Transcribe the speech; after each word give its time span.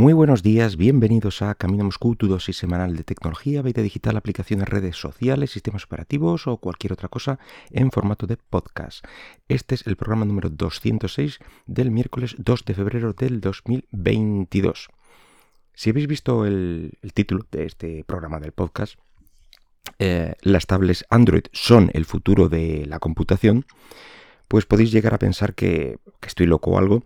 Muy 0.00 0.14
buenos 0.14 0.42
días, 0.42 0.78
bienvenidos 0.78 1.42
a 1.42 1.54
Camino 1.54 1.84
Moscú, 1.84 2.16
tu 2.16 2.26
dosis 2.26 2.56
semanal 2.56 2.96
de 2.96 3.04
tecnología, 3.04 3.60
vida 3.60 3.82
digital, 3.82 4.16
aplicaciones, 4.16 4.66
redes 4.66 4.96
sociales, 4.96 5.50
sistemas 5.50 5.84
operativos 5.84 6.46
o 6.46 6.56
cualquier 6.56 6.94
otra 6.94 7.10
cosa 7.10 7.38
en 7.70 7.90
formato 7.90 8.26
de 8.26 8.38
podcast. 8.38 9.04
Este 9.46 9.74
es 9.74 9.86
el 9.86 9.96
programa 9.96 10.24
número 10.24 10.48
206 10.48 11.38
del 11.66 11.90
miércoles 11.90 12.34
2 12.38 12.64
de 12.64 12.72
febrero 12.72 13.12
del 13.12 13.42
2022. 13.42 14.88
Si 15.74 15.90
habéis 15.90 16.06
visto 16.06 16.46
el, 16.46 16.96
título 17.12 17.44
de 17.50 17.66
este 17.66 18.02
programa 18.04 18.40
del 18.40 18.52
podcast, 18.52 18.94
eh, 19.98 20.32
las 20.40 20.64
tablets 20.64 21.04
Android 21.10 21.44
son 21.52 21.90
el 21.92 22.06
futuro 22.06 22.48
de 22.48 22.86
la 22.86 23.00
computación, 23.00 23.66
pues 24.48 24.64
podéis 24.64 24.92
llegar 24.92 25.12
a 25.12 25.18
pensar 25.18 25.54
que, 25.54 25.98
que 26.20 26.28
estoy 26.28 26.46
loco 26.46 26.70
o 26.70 26.78
algo, 26.78 27.02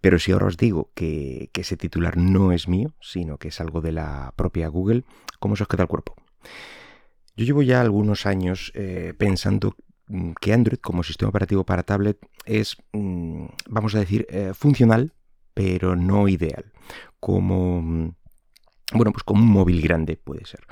pero 0.00 0.18
si 0.18 0.32
ahora 0.32 0.46
os 0.46 0.56
digo 0.56 0.90
que, 0.94 1.50
ese 1.54 1.76
titular 1.76 2.16
no 2.16 2.52
es 2.52 2.66
mío, 2.66 2.92
sino 3.00 3.38
que 3.38 3.48
es 3.48 3.60
algo 3.60 3.80
de 3.80 3.92
la 3.92 4.32
propia 4.36 4.68
Google, 4.68 5.04
¿cómo 5.38 5.54
se 5.54 5.62
os 5.62 5.68
queda 5.68 5.84
el 5.84 5.88
cuerpo? 5.88 6.16
Yo 7.36 7.44
llevo 7.44 7.62
ya 7.62 7.80
algunos 7.80 8.26
años 8.26 8.72
eh, 8.74 9.14
pensando 9.16 9.76
mm, 10.08 10.32
que 10.40 10.52
Android 10.52 10.78
como 10.78 11.04
sistema 11.04 11.28
operativo 11.28 11.64
para 11.64 11.84
tablet 11.84 12.18
es, 12.44 12.76
mm, 12.92 13.46
vamos 13.68 13.94
a 13.94 14.00
decir, 14.00 14.26
eh, 14.28 14.52
funcional, 14.54 15.12
pero 15.54 15.94
no 15.94 16.28
ideal. 16.28 16.72
Como, 17.20 18.14
bueno, 18.92 19.12
pues 19.12 19.22
como 19.24 19.42
un 19.42 19.48
móvil 19.50 19.80
grande 19.82 20.16
puede 20.16 20.44
ser. 20.46 20.66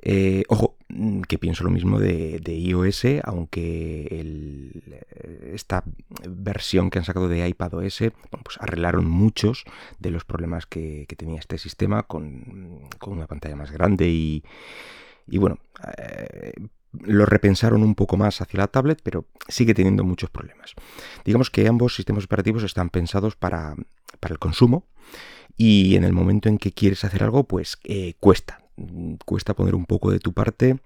Eh, 0.00 0.44
ojo, 0.48 0.78
mm, 0.78 0.79
que 1.28 1.38
pienso 1.38 1.64
lo 1.64 1.70
mismo 1.70 1.98
de, 1.98 2.40
iOS, 2.46 3.04
aunque 3.24 4.08
eh, 4.10 5.52
esta 5.54 5.84
versión 6.28 6.90
que 6.90 6.98
han 6.98 7.04
sacado 7.04 7.28
de 7.28 7.48
iPadOS, 7.48 8.00
bueno, 8.00 8.42
pues 8.44 8.58
arreglaron 8.60 9.08
muchos 9.08 9.64
de 9.98 10.10
los 10.10 10.24
problemas 10.24 10.66
que, 10.66 11.06
tenía 11.16 11.38
este 11.38 11.58
sistema 11.58 12.04
con, 12.04 12.88
una 13.06 13.26
pantalla 13.26 13.56
más 13.56 13.70
grande 13.70 14.08
y, 14.08 14.42
bueno, 15.38 15.58
eh, 15.98 16.54
lo 16.92 17.26
repensaron 17.26 17.82
un 17.82 17.94
poco 17.94 18.16
más 18.16 18.40
hacia 18.40 18.58
la 18.58 18.66
tablet, 18.66 19.00
pero 19.02 19.26
sigue 19.48 19.74
teniendo 19.74 20.04
muchos 20.04 20.30
problemas. 20.30 20.74
Digamos 21.24 21.50
que 21.50 21.68
ambos 21.68 21.94
sistemas 21.94 22.24
operativos 22.24 22.62
están 22.62 22.90
pensados 22.90 23.36
para, 23.36 23.74
el 24.28 24.38
consumo 24.38 24.86
y 25.56 25.96
en 25.96 26.04
el 26.04 26.12
momento 26.12 26.48
en 26.48 26.58
que 26.58 26.72
quieres 26.72 27.04
hacer 27.04 27.22
algo, 27.22 27.44
pues 27.44 27.78
cuesta 28.18 28.60
Mm, 28.69 28.69
cuesta 29.24 29.54
poner 29.54 29.74
un 29.74 29.86
poco 29.86 30.10
de 30.10 30.18
tu 30.18 30.32
parte, 30.32 30.78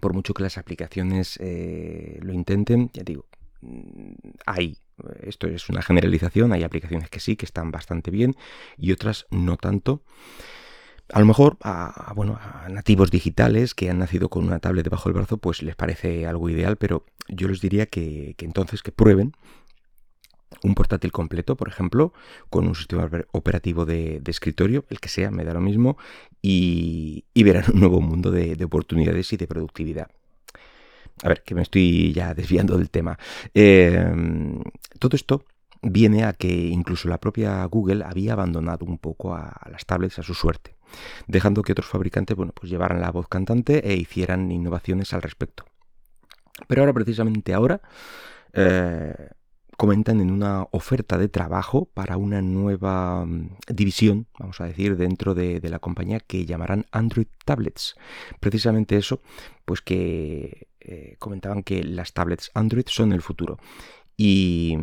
por 0.00 0.12
mucho 0.12 0.34
que 0.34 0.42
las 0.42 0.58
aplicaciones 0.58 1.38
eh, 1.40 2.18
lo 2.22 2.32
intenten, 2.32 2.90
ya 2.92 3.02
digo, 3.02 3.26
mm, 3.60 4.12
hay, 4.46 4.78
esto 5.20 5.46
es 5.46 5.68
una 5.68 5.82
generalización, 5.82 6.52
hay 6.52 6.62
aplicaciones 6.62 7.10
que 7.10 7.20
sí, 7.20 7.36
que 7.36 7.46
están 7.46 7.70
bastante 7.70 8.10
bien 8.10 8.34
y 8.76 8.92
otras 8.92 9.26
no 9.30 9.56
tanto. 9.56 10.02
A 11.12 11.20
lo 11.20 11.26
mejor 11.26 11.56
a, 11.62 12.12
bueno, 12.16 12.36
a 12.40 12.68
nativos 12.68 13.12
digitales 13.12 13.74
que 13.74 13.90
han 13.90 14.00
nacido 14.00 14.28
con 14.28 14.44
una 14.44 14.58
tablet 14.58 14.82
debajo 14.82 15.08
del 15.08 15.18
brazo, 15.18 15.38
pues 15.38 15.62
les 15.62 15.76
parece 15.76 16.26
algo 16.26 16.50
ideal, 16.50 16.76
pero 16.76 17.06
yo 17.28 17.46
les 17.46 17.60
diría 17.60 17.86
que 17.86 18.34
entonces 18.38 18.82
que 18.82 18.90
prueben 18.90 19.32
un 20.62 20.74
portátil 20.74 21.12
completo, 21.12 21.56
por 21.56 21.68
ejemplo, 21.68 22.12
con 22.50 22.66
un 22.66 22.74
sistema 22.74 23.08
operativo 23.32 23.84
de, 23.84 24.22
escritorio, 24.26 24.84
el 24.90 25.00
que 25.00 25.08
sea, 25.08 25.30
me 25.30 25.44
da 25.44 25.54
lo 25.54 25.60
mismo, 25.60 25.96
y, 26.42 27.24
verán 27.34 27.64
un 27.72 27.80
nuevo 27.80 28.00
mundo 28.00 28.30
de, 28.30 28.56
oportunidades 28.64 29.32
y 29.32 29.36
de 29.36 29.46
productividad. 29.46 30.08
A 31.22 31.28
ver, 31.28 31.42
que 31.42 31.54
me 31.54 31.62
estoy 31.62 32.12
ya 32.12 32.34
desviando 32.40 32.76
del 32.76 32.90
tema. 32.90 33.18
Em, 33.54 34.62
todo 34.98 35.16
esto 35.16 35.44
viene 35.82 36.24
a 36.24 36.32
que 36.32 36.48
incluso 36.48 37.08
la 37.08 37.18
propia 37.18 37.64
Google 37.66 38.04
había 38.04 38.32
abandonado 38.32 38.84
un 38.84 38.98
poco 38.98 39.34
a, 39.34 39.54
las 39.70 39.86
tablets 39.86 40.18
a 40.18 40.22
su 40.22 40.34
suerte, 40.34 40.76
dejando 41.26 41.62
que 41.62 41.72
otros 41.72 41.88
fabricantes 41.88 42.36
bueno, 42.36 42.52
pues 42.52 42.70
llevaran 42.70 43.00
la 43.00 43.10
voz 43.10 43.28
cantante 43.28 43.88
e 43.88 43.94
hicieran 43.94 44.50
innovaciones 44.50 45.12
al 45.12 45.22
respecto. 45.22 45.64
Pero 46.66 46.82
ahora, 46.82 46.94
precisamente 46.94 47.52
ahora, 47.52 47.82
eh, 48.54 49.30
comentan 49.76 50.20
en 50.20 50.30
una 50.30 50.66
oferta 50.70 51.18
de 51.18 51.28
trabajo 51.28 51.86
para 51.92 52.16
una 52.16 52.42
nueva 52.42 53.24
mm, 53.24 53.56
división, 53.68 54.26
vamos 54.38 54.60
a 54.60 54.64
decir, 54.64 54.96
dentro 54.96 55.34
de, 55.34 55.60
la 55.66 55.78
compañía 55.78 56.20
que 56.20 56.46
llamarán 56.46 56.86
Android 56.92 57.26
Tablets. 57.44 57.96
Precisamente 58.40 58.96
eso, 58.96 59.20
pues 59.64 59.80
que 59.80 60.68
eh, 60.80 61.16
comentaban 61.18 61.62
que 61.62 61.82
las 61.82 62.12
tablets 62.12 62.50
Android 62.54 62.86
son 62.86 63.12
el 63.12 63.22
futuro 63.22 63.58
y, 64.16 64.76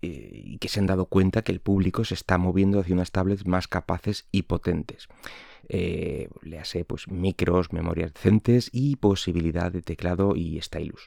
que 0.00 0.68
se 0.68 0.80
han 0.80 0.86
dado 0.86 1.04
cuenta 1.04 1.42
que 1.42 1.52
el 1.52 1.60
público 1.60 2.06
se 2.06 2.14
está 2.14 2.38
moviendo 2.38 2.80
hacia 2.80 2.94
unas 2.94 3.10
tablets 3.10 3.46
más 3.46 3.68
capaces 3.68 4.26
y 4.32 4.44
potentes. 4.44 5.08
Eh, 5.68 6.30
pues 6.86 7.06
micros, 7.08 7.74
memorias 7.74 8.14
decentes 8.14 8.70
y 8.72 8.96
posibilidad 8.96 9.70
de 9.70 9.82
teclado 9.82 10.36
y 10.36 10.58
stylus. 10.62 11.06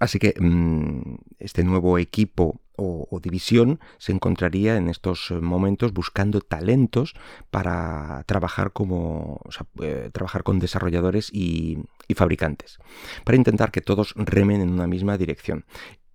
Así 0.00 0.18
que 0.18 0.34
mm, 0.38 1.16
este 1.38 1.64
nuevo 1.64 1.98
equipo 1.98 2.60
o, 2.76 3.20
división 3.22 3.80
se 3.98 4.12
encontraría 4.12 4.76
en 4.76 4.88
estos 4.88 5.30
momentos 5.30 5.92
buscando 5.92 6.40
talentos 6.40 7.14
para 7.50 8.24
trabajar 8.26 8.72
como 8.72 9.40
eh, 9.80 10.10
trabajar 10.12 10.42
con 10.42 10.58
desarrolladores 10.58 11.30
y, 11.32 11.78
fabricantes 12.14 12.78
para 13.24 13.36
intentar 13.36 13.70
que 13.70 13.80
todos 13.80 14.12
remen 14.16 14.60
en 14.60 14.68
una 14.68 14.86
misma 14.86 15.16
dirección. 15.16 15.64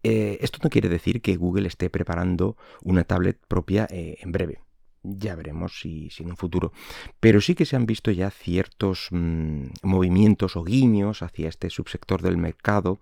Eh, 0.03 0.37
esto 0.41 0.59
no 0.61 0.69
quiere 0.69 0.89
decir 0.89 1.23
que 1.23 1.37
Google 1.37 1.67
esté 1.67 1.89
preparando 1.89 2.55
una 2.83 3.03
tablet 3.03 3.39
propia 3.47 3.87
eh, 3.89 4.17
en 4.21 4.31
breve 4.31 4.59
ya 5.17 5.35
veremos 5.35 5.79
si, 5.79 6.09
en 6.19 6.29
un 6.29 6.37
futuro. 6.37 6.71
Pero 7.19 7.41
sí 7.41 7.55
que 7.55 7.65
se 7.65 7.75
han 7.75 7.85
visto 7.85 8.11
ya 8.11 8.29
ciertos 8.29 9.07
mm, 9.11 9.67
movimientos 9.83 10.55
o 10.55 10.63
guiños 10.63 11.21
hacia 11.21 11.49
este 11.49 11.69
subsector 11.69 12.21
del 12.21 12.37
mercado, 12.37 12.99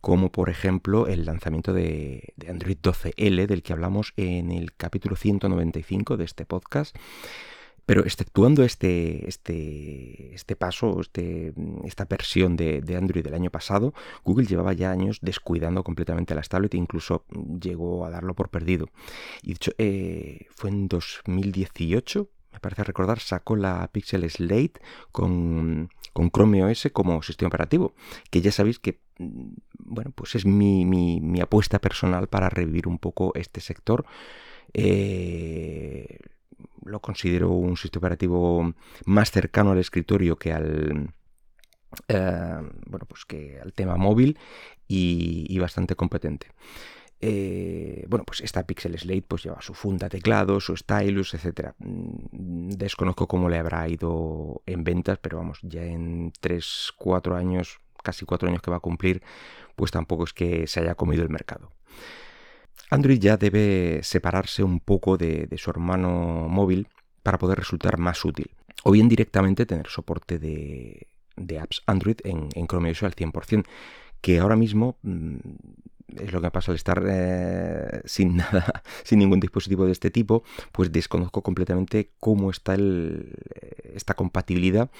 como 0.00 0.30
por 0.30 0.50
ejemplo 0.50 1.06
el 1.06 1.24
lanzamiento 1.24 1.72
de, 1.72 2.34
de 2.36 2.48
Android 2.48 2.78
12L, 2.82 3.46
del 3.46 3.62
que 3.62 3.72
hablamos 3.72 4.12
en 4.16 4.50
el 4.50 4.72
capítulo 4.74 5.16
195 5.16 6.16
de 6.16 6.24
este 6.24 6.46
podcast. 6.46 6.96
Pero 7.88 8.04
exceptuando 8.04 8.64
este, 8.64 9.26
este, 9.26 10.34
este 10.34 10.56
paso, 10.56 11.00
este, 11.00 11.54
esta 11.84 12.04
versión 12.04 12.54
de, 12.54 12.84
Android 12.94 13.24
del 13.24 13.32
año 13.32 13.48
pasado, 13.48 13.94
Google 14.24 14.44
llevaba 14.44 14.74
ya 14.74 14.90
años 14.90 15.20
descuidando 15.22 15.82
completamente 15.82 16.34
las 16.34 16.50
tablets, 16.50 16.74
incluso 16.74 17.24
llegó 17.58 18.04
a 18.04 18.10
darlo 18.10 18.34
por 18.34 18.50
perdido. 18.50 18.90
Y 19.42 19.46
de 19.46 19.52
hecho, 19.54 19.72
eh, 19.78 20.48
fue 20.54 20.68
en 20.68 20.86
2018, 20.86 22.28
me 22.52 22.60
parece 22.60 22.84
recordar, 22.84 23.20
sacó 23.20 23.56
la 23.56 23.88
Pixel 23.90 24.28
Slate 24.28 24.82
con, 25.10 25.88
con 26.12 26.30
Chrome 26.30 26.64
OS 26.64 26.90
como 26.92 27.22
sistema 27.22 27.48
operativo, 27.48 27.94
que 28.30 28.42
ya 28.42 28.52
sabéis 28.52 28.78
que 28.80 29.00
mm, 29.16 29.48
bueno, 29.78 30.10
pues 30.14 30.34
es 30.34 30.44
mi, 30.44 30.84
mi, 30.84 31.40
apuesta 31.40 31.78
personal 31.78 32.28
para 32.28 32.50
revivir 32.50 32.86
un 32.86 32.98
poco 32.98 33.32
este 33.34 33.62
sector. 33.62 34.04
Eh, 34.74 36.18
lo 36.88 37.00
considero 37.00 37.50
un 37.50 37.76
sistema 37.76 38.06
operativo 38.06 38.74
más 39.06 39.30
cercano 39.30 39.72
al 39.72 39.78
escritorio 39.78 40.36
que 40.36 40.52
al, 40.52 41.12
eh, 42.08 42.58
bueno, 42.86 43.06
pues 43.06 43.24
que 43.24 43.58
al 43.60 43.72
tema 43.72 43.96
móvil 43.96 44.38
y, 44.86 45.58
bastante 45.58 45.94
competente. 45.96 46.48
Eh, 47.20 48.04
bueno, 48.08 48.24
pues 48.24 48.40
esta 48.42 48.64
Pixel 48.64 48.96
Slate 48.96 49.22
pues 49.26 49.42
lleva 49.42 49.60
su 49.60 49.74
funda 49.74 50.08
teclado, 50.08 50.60
su 50.60 50.76
stylus, 50.76 51.34
etc. 51.34 51.72
Mm, 51.78 52.70
desconozco 52.70 53.26
cómo 53.26 53.48
le 53.48 53.58
habrá 53.58 53.88
ido 53.88 54.62
en 54.66 54.84
ventas, 54.84 55.18
pero 55.18 55.38
vamos, 55.38 55.58
ya 55.62 55.84
en 55.84 56.32
3, 56.40 56.92
4 56.96 57.36
años, 57.36 57.80
casi 58.02 58.24
4 58.24 58.48
años 58.48 58.62
que 58.62 58.70
va 58.70 58.76
a 58.76 58.80
cumplir, 58.80 59.22
pues 59.74 59.90
tampoco 59.90 60.24
es 60.24 60.32
que 60.32 60.66
se 60.68 60.80
haya 60.80 60.94
comido 60.94 61.22
el 61.22 61.28
mercado. 61.30 61.72
Android 62.90 63.18
ya 63.18 63.36
debe 63.36 64.00
separarse 64.02 64.62
un 64.62 64.80
poco 64.80 65.16
de, 65.16 65.48
su 65.56 65.70
hermano 65.70 66.48
móvil 66.48 66.88
para 67.22 67.38
poder 67.38 67.58
resultar 67.58 67.98
más 67.98 68.24
útil. 68.24 68.50
O 68.84 68.92
bien 68.92 69.08
directamente 69.08 69.66
tener 69.66 69.88
soporte 69.88 70.38
de, 70.38 71.06
apps 71.60 71.82
Android 71.86 72.16
en, 72.24 72.48
Chrome 72.66 72.90
OS 72.90 73.02
al 73.02 73.14
100%, 73.14 73.64
que 74.20 74.38
ahora 74.38 74.56
mismo 74.56 74.98
mm, 75.02 75.36
es 76.16 76.32
lo 76.32 76.40
que 76.40 76.50
pasa 76.50 76.72
al 76.72 76.76
estar 76.76 77.04
eh, 77.06 78.00
sin 78.04 78.36
nada, 78.36 78.82
sin 79.04 79.18
ningún 79.18 79.40
dispositivo 79.40 79.84
de 79.84 79.92
este 79.92 80.10
tipo, 80.10 80.42
pues 80.72 80.90
desconozco 80.90 81.42
completamente 81.42 82.12
cómo 82.18 82.50
está 82.50 82.76
esta 83.94 84.14
compatibilidad 84.14 84.90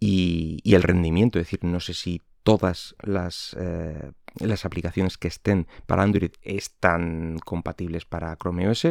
y, 0.00 0.60
y, 0.62 0.74
el 0.74 0.82
rendimiento. 0.82 1.38
Es 1.38 1.46
decir, 1.46 1.64
no 1.64 1.80
sé 1.80 1.92
si 1.92 2.22
todas 2.44 2.94
las, 3.02 3.56
eh, 3.58 4.12
las 4.40 4.64
aplicaciones 4.64 5.18
que 5.18 5.28
estén 5.28 5.66
para 5.86 6.02
Android 6.02 6.32
están 6.42 7.38
compatibles 7.44 8.04
para 8.04 8.36
Chrome 8.36 8.68
OS 8.68 8.88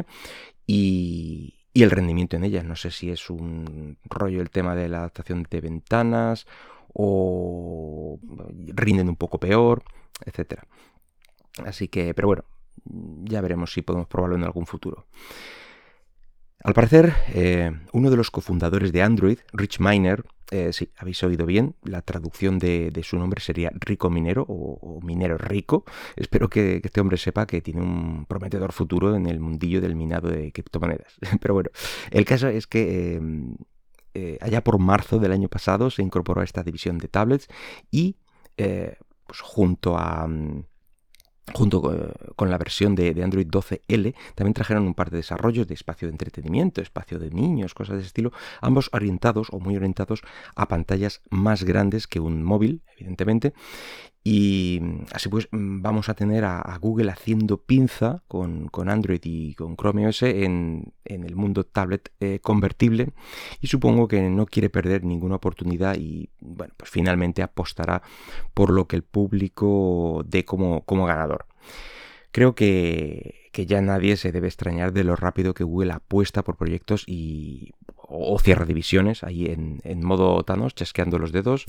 y, 0.68 1.60
el 1.74 1.92
rendimiento 1.92 2.36
en 2.36 2.44
ellas. 2.44 2.64
No 2.64 2.76
sé 2.76 2.92
si 2.92 3.10
es 3.10 3.30
un 3.30 3.98
rollo 4.06 4.42
el 4.42 4.52
tema 4.52 4.76
de 4.76 4.90
la 4.90 5.00
adaptación 5.00 5.48
de 5.50 5.60
ventanas 5.60 6.46
o 6.94 8.20
rinden 8.68 9.10
un 9.10 9.16
poco 9.16 9.40
peor, 9.40 9.84
etcétera. 10.24 10.68
Así 11.66 11.88
que, 11.88 12.14
pero 12.14 12.28
bueno, 12.28 12.44
ya 13.24 13.42
veremos 13.42 13.74
si 13.74 13.82
podemos 13.82 14.08
probarlo 14.08 14.36
en 14.36 14.44
algún 14.44 14.68
futuro. 14.68 15.08
Al 16.64 16.74
parecer, 16.74 17.14
eh, 17.34 17.72
uno 17.92 18.10
de 18.10 18.16
los 18.16 18.32
cofundadores 18.32 18.94
de 18.94 19.02
Android, 19.02 19.38
Rich 19.52 19.82
Miner, 19.82 20.24
eh, 20.50 20.72
sí, 20.72 20.90
habéis 20.98 21.22
oído 21.22 21.46
bien, 21.46 21.76
la 21.84 22.02
traducción 22.02 22.58
de, 22.58 23.02
su 23.04 23.18
nombre 23.18 23.42
sería 23.42 23.70
Rico 23.74 24.10
Minero 24.10 24.46
o, 24.48 25.02
Minero 25.02 25.38
Rico. 25.38 25.84
Espero 26.16 26.48
que, 26.48 26.80
este 26.82 27.02
hombre 27.02 27.18
sepa 27.18 27.46
que 27.46 27.62
tiene 27.62 27.82
un 27.82 28.26
prometedor 28.26 28.72
futuro 28.72 29.14
en 29.14 29.26
el 29.26 29.42
mundillo 29.42 29.82
del 29.82 29.98
minado 29.98 30.30
de 30.30 30.54
criptomonedas. 30.54 31.18
Pero 31.42 31.54
bueno, 31.54 31.70
el 32.12 32.24
caso 32.24 32.48
es 32.48 32.66
que 32.66 33.20
eh, 34.14 34.38
allá 34.40 34.64
por 34.64 34.80
marzo 34.80 35.20
del 35.20 35.34
año 35.34 35.50
pasado 35.50 35.90
se 35.90 36.02
incorporó 36.02 36.40
a 36.40 36.46
esta 36.46 36.64
división 36.64 36.98
de 36.98 37.10
tablets 37.10 37.50
y 37.92 38.16
pues 38.56 39.42
junto 39.42 39.98
a... 39.98 40.30
Junto 41.52 41.94
eh, 41.94 42.14
con 42.36 42.50
la 42.50 42.58
versión 42.58 42.96
de, 42.96 43.22
Android 43.22 43.48
12L, 43.48 44.16
también 44.36 44.54
trajeron 44.54 44.88
un 44.88 44.94
par 44.94 45.10
de 45.10 45.18
desarrollos 45.18 45.68
de 45.68 45.74
espacio 45.74 46.08
de 46.08 46.14
entretenimiento, 46.14 46.82
espacio 46.82 47.20
de 47.20 47.32
niños, 47.32 47.74
cosas 47.74 47.96
de 47.96 48.00
ese 48.00 48.08
estilo, 48.08 48.32
ambos 48.62 48.90
orientados 48.94 49.50
o 49.52 49.60
muy 49.60 49.76
orientados 49.76 50.22
a 50.56 50.68
pantallas 50.70 51.22
más 51.30 51.66
grandes 51.66 52.08
que 52.08 52.22
un 52.22 52.44
móvil, 52.44 52.82
evidentemente, 52.96 53.54
y 54.24 54.82
así 55.12 55.28
pues 55.28 55.50
mm, 55.52 55.82
vamos 55.82 56.08
a 56.08 56.14
tener 56.14 56.46
a, 56.46 56.78
Google 56.80 57.12
haciendo 57.12 57.58
pinza 57.58 58.24
con, 58.28 58.70
Android 58.88 59.20
y 59.24 59.54
con 59.56 59.76
Chrome 59.76 60.08
OS 60.08 60.24
en, 60.24 60.94
el 61.06 61.36
mundo 61.36 61.66
tablet 61.66 62.12
eh, 62.20 62.40
convertible 62.42 63.10
y 63.60 63.68
supongo 63.68 64.08
que 64.08 64.22
no 64.22 64.46
quiere 64.46 64.70
perder 64.70 65.04
ninguna 65.04 65.36
oportunidad 65.36 65.96
y 65.98 66.30
bueno, 66.40 66.74
pues 66.78 66.90
finalmente 66.90 67.42
apostará 67.44 68.02
por 68.54 68.70
lo 68.72 68.88
que 68.88 68.96
el 68.96 69.04
público 69.04 70.24
dé 70.26 70.46
como, 70.46 70.84
como 70.86 71.06
ganador. 71.06 71.46
Creo 72.34 72.56
que, 72.56 73.52
ya 73.54 73.82
nadie 73.82 74.18
se 74.18 74.32
debe 74.32 74.48
extrañar 74.48 74.92
de 74.94 75.04
lo 75.04 75.16
rápido 75.16 75.54
que 75.54 75.64
Google 75.64 75.94
apuesta 75.94 76.44
por 76.44 76.58
proyectos 76.58 77.04
y, 77.06 77.74
o, 78.14 78.38
cierra 78.40 78.66
divisiones 78.66 79.24
ahí 79.24 79.46
en, 79.48 79.82
en 79.84 80.04
modo 80.04 80.44
Thanos, 80.44 80.76
chasqueando 80.76 81.18
los 81.20 81.32
dedos. 81.32 81.66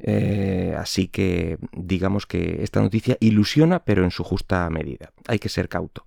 Eh, 0.00 0.74
así 0.78 1.08
que 1.08 1.58
digamos 1.72 2.26
que 2.26 2.62
esta 2.62 2.80
noticia 2.80 3.16
ilusiona, 3.20 3.80
pero 3.80 4.04
en 4.04 4.10
su 4.10 4.24
justa 4.24 4.68
medida. 4.70 5.12
Hay 5.26 5.38
que 5.38 5.48
ser 5.48 5.68
cauto. 5.68 6.04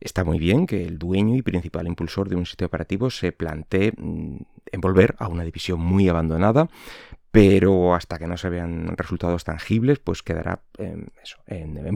Está 0.00 0.24
muy 0.24 0.38
bien 0.38 0.66
que 0.66 0.84
el 0.84 0.98
dueño 0.98 1.36
y 1.36 1.42
principal 1.42 1.86
impulsor 1.86 2.28
de 2.28 2.36
un 2.36 2.46
sistema 2.46 2.66
operativo 2.66 3.10
se 3.10 3.32
plantee 3.32 3.92
mm, 3.96 4.36
envolver 4.72 5.14
a 5.18 5.28
una 5.28 5.44
división 5.44 5.80
muy 5.80 6.08
abandonada, 6.08 6.68
pero 7.32 7.94
hasta 7.94 8.18
que 8.18 8.26
no 8.26 8.36
se 8.36 8.50
vean 8.50 8.94
resultados 8.96 9.42
tangibles, 9.42 9.98
pues 9.98 10.22
quedará 10.22 10.60
en, 10.76 11.10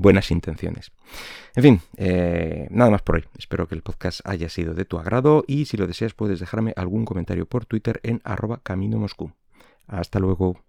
buenas 0.01 0.31
intenciones. 0.31 0.93
En 1.55 1.63
fin, 1.63 1.81
eh, 1.99 2.67
nada 2.71 2.91
más 2.91 3.03
por 3.03 3.17
hoy. 3.17 3.25
Espero 3.39 3.69
que 3.69 3.75
el 3.75 3.83
podcast 3.83 4.21
haya 4.25 4.49
sido 4.49 4.73
de 4.73 4.87
tu 4.87 4.99
agrado 4.99 5.45
y 5.47 5.67
si 5.67 5.77
lo 5.77 5.87
deseas 5.87 6.15
puedes 6.15 6.41
dejarme 6.41 6.73
algún 6.75 7.05
comentario 7.05 7.45
por 7.47 7.67
Twitter 7.67 8.01
en 8.03 8.23
arroba 8.25 8.61
camino 8.63 8.99
Moscú. 8.99 9.31
Hasta 9.87 10.19
luego. 10.19 10.66